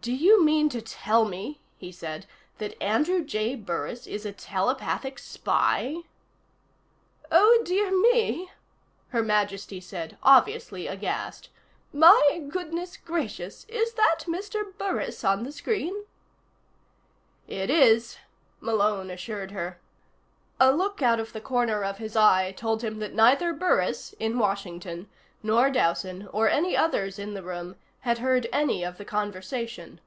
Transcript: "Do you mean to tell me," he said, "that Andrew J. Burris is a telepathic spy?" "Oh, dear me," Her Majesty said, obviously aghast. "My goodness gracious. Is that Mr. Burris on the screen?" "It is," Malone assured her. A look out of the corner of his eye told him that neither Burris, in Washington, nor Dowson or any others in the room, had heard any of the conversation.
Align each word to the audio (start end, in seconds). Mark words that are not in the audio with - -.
"Do 0.00 0.14
you 0.14 0.42
mean 0.42 0.70
to 0.70 0.80
tell 0.80 1.26
me," 1.26 1.60
he 1.76 1.92
said, 1.92 2.24
"that 2.56 2.80
Andrew 2.82 3.22
J. 3.22 3.54
Burris 3.54 4.06
is 4.06 4.24
a 4.24 4.32
telepathic 4.32 5.18
spy?" 5.18 5.96
"Oh, 7.30 7.60
dear 7.66 7.90
me," 7.90 8.50
Her 9.08 9.22
Majesty 9.22 9.78
said, 9.78 10.16
obviously 10.22 10.86
aghast. 10.86 11.50
"My 11.92 12.42
goodness 12.48 12.96
gracious. 12.96 13.66
Is 13.68 13.92
that 13.94 14.20
Mr. 14.26 14.72
Burris 14.78 15.22
on 15.22 15.42
the 15.42 15.52
screen?" 15.52 16.04
"It 17.46 17.68
is," 17.68 18.16
Malone 18.58 19.10
assured 19.10 19.50
her. 19.50 19.78
A 20.58 20.72
look 20.72 21.02
out 21.02 21.20
of 21.20 21.34
the 21.34 21.42
corner 21.42 21.84
of 21.84 21.98
his 21.98 22.16
eye 22.16 22.52
told 22.56 22.82
him 22.82 23.00
that 23.00 23.12
neither 23.12 23.52
Burris, 23.52 24.14
in 24.18 24.38
Washington, 24.38 25.10
nor 25.42 25.68
Dowson 25.68 26.26
or 26.32 26.48
any 26.48 26.74
others 26.74 27.18
in 27.18 27.34
the 27.34 27.42
room, 27.42 27.76
had 28.04 28.16
heard 28.16 28.46
any 28.50 28.82
of 28.82 28.96
the 28.96 29.04
conversation. 29.04 30.00